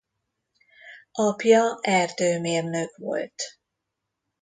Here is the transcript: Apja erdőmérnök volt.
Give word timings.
Apja 1.17 1.77
erdőmérnök 1.81 2.95
volt. 2.97 3.43